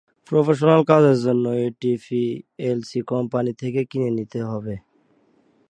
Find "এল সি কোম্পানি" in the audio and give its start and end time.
2.67-3.51